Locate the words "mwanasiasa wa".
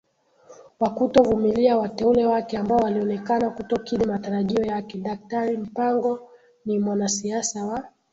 6.79-7.83